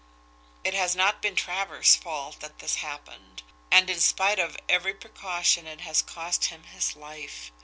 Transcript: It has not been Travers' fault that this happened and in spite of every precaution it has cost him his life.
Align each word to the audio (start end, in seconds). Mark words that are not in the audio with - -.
It 0.63 0.73
has 0.73 0.95
not 0.95 1.21
been 1.21 1.35
Travers' 1.35 1.95
fault 1.95 2.39
that 2.39 2.57
this 2.57 2.77
happened 2.77 3.43
and 3.69 3.87
in 3.87 3.99
spite 3.99 4.39
of 4.39 4.57
every 4.67 4.95
precaution 4.95 5.67
it 5.67 5.81
has 5.81 6.01
cost 6.01 6.45
him 6.45 6.63
his 6.63 6.95
life. 6.95 7.51